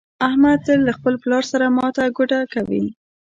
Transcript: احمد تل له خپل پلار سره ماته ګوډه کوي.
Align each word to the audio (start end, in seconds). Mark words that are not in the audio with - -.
احمد 0.27 0.57
تل 0.65 0.79
له 0.87 0.93
خپل 0.97 1.13
پلار 1.23 1.43
سره 1.51 1.65
ماته 1.77 2.03
ګوډه 2.17 2.39
کوي. 2.53 2.83